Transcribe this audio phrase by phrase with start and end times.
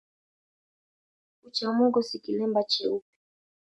[1.39, 3.09] Kucha Mungu si kilemba cheupe